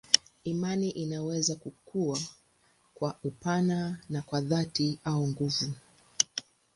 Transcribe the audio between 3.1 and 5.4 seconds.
upana na kwa dhati au